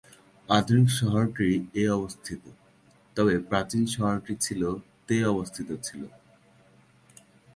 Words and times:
আধুনিক 0.49 0.89
শহরটি 0.99 1.49
এ 1.75 1.83
অবস্থিত, 1.89 2.43
তবে 3.15 3.33
প্রাচীন 3.49 3.83
শহরটি 3.95 4.33
ছিল 4.41 4.61
তে 5.07 5.15
অবস্থিত 5.25 5.69
ছিল। 5.83 6.01